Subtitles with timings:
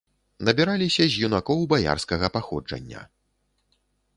[0.47, 3.01] Набіраліся з юнакоў баярскага паходжання.